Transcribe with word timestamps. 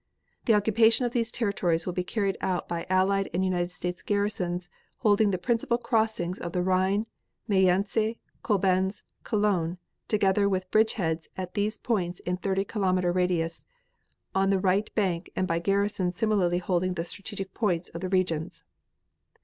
The 0.45 0.55
occupation 0.55 1.05
of 1.05 1.11
these 1.11 1.31
territories 1.31 1.85
will 1.85 1.93
be 1.93 2.03
carried 2.03 2.35
out 2.41 2.67
by 2.67 2.87
Allied 2.89 3.29
and 3.35 3.45
United 3.45 3.71
States 3.71 4.01
garrisons 4.01 4.67
holding 4.97 5.29
the 5.29 5.37
principal 5.37 5.77
crossings 5.77 6.39
of 6.39 6.53
the 6.53 6.63
Rhine, 6.63 7.05
Mayence, 7.47 8.15
Coblenz, 8.41 9.03
Cologne, 9.23 9.77
together 10.07 10.49
with 10.49 10.71
bridgeheads 10.71 11.27
at 11.37 11.53
these 11.53 11.77
points 11.77 12.19
in 12.21 12.37
thirty 12.37 12.65
kilometer 12.65 13.11
radius 13.11 13.63
on 14.33 14.49
the 14.49 14.57
right 14.57 14.89
bank 14.95 15.29
and 15.35 15.47
by 15.47 15.59
garrisons 15.59 16.15
similarly 16.15 16.57
holding 16.57 16.95
the 16.95 17.05
strategic 17.05 17.53
points 17.53 17.89
of 17.89 18.01
the 18.01 18.09
regions. 18.09 18.63